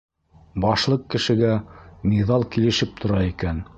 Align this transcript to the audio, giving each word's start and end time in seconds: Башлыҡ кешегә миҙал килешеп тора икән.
Башлыҡ 0.63 1.03
кешегә 1.15 1.51
миҙал 2.15 2.47
килешеп 2.57 2.97
тора 3.05 3.21
икән. 3.29 3.63